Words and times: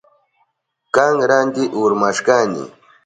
Kanranti 0.95 1.63
urmashkani. 1.83 2.63